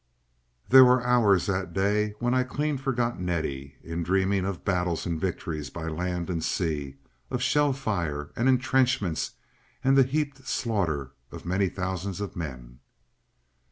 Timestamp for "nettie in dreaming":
3.19-4.45